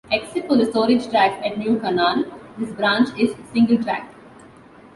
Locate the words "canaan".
1.79-2.25